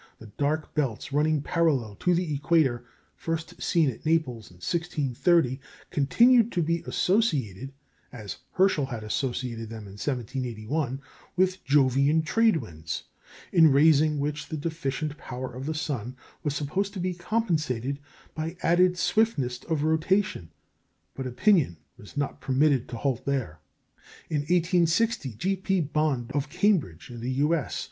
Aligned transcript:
The 0.17 0.31
dark 0.35 0.73
belts 0.73 1.13
running 1.13 1.43
parallel 1.43 1.93
to 1.97 2.15
the 2.15 2.33
equator, 2.33 2.83
first 3.15 3.61
seen 3.61 3.87
at 3.91 4.03
Naples 4.03 4.49
in 4.49 4.55
1630, 4.55 5.59
continued 5.91 6.51
to 6.53 6.63
be 6.63 6.81
associated 6.87 7.71
as 8.11 8.37
Herschel 8.53 8.87
had 8.87 9.03
associated 9.03 9.69
them 9.69 9.83
in 9.83 9.99
1781 10.01 10.99
with 11.35 11.63
Jovian 11.63 12.23
trade 12.25 12.57
winds, 12.57 13.03
in 13.51 13.71
raising 13.71 14.17
which 14.17 14.47
the 14.49 14.57
deficient 14.57 15.19
power 15.19 15.53
of 15.53 15.67
the 15.67 15.75
sun 15.75 16.15
was 16.41 16.55
supposed 16.55 16.93
to 16.95 16.99
be 16.99 17.13
compensated 17.13 17.99
by 18.33 18.57
added 18.63 18.97
swiftness 18.97 19.63
of 19.65 19.83
rotation. 19.83 20.49
But 21.13 21.27
opinion 21.27 21.77
was 21.95 22.17
not 22.17 22.41
permitted 22.41 22.89
to 22.89 22.97
halt 22.97 23.21
here. 23.25 23.59
In 24.31 24.39
1860 24.39 25.33
G. 25.33 25.55
P. 25.57 25.79
Bond 25.79 26.31
of 26.31 26.49
Cambridge 26.49 27.11
(U.S.) 27.11 27.79